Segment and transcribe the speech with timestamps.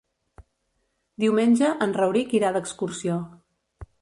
[1.25, 3.21] Diumenge en Rauric irà d'excursió.